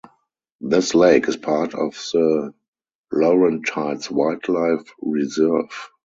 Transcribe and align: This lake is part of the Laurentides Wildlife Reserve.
This 0.61 0.95
lake 0.95 1.27
is 1.27 1.37
part 1.37 1.75
of 1.75 1.93
the 2.11 2.55
Laurentides 3.13 4.09
Wildlife 4.09 4.91
Reserve. 4.99 5.91